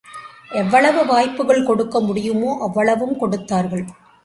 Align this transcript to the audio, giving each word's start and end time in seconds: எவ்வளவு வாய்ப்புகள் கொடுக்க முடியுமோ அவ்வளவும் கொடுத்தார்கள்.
எவ்வளவு 0.51 1.01
வாய்ப்புகள் 1.05 1.63
கொடுக்க 1.63 1.99
முடியுமோ 1.99 2.57
அவ்வளவும் 2.59 3.15
கொடுத்தார்கள். 3.17 3.85